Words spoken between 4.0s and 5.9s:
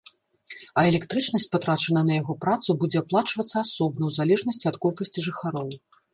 ў залежнасці ад колькасці жыхароў.